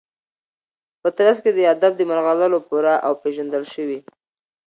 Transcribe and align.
په 1.01 1.09
ترڅ 1.17 1.37
کي 1.43 1.51
د 1.53 1.59
ادب 1.73 1.91
د 1.97 2.01
مرغلرو 2.09 2.59
پوره 2.67 2.95
او 3.05 3.13
پیژندل 3.23 3.63
شوي 3.73 3.99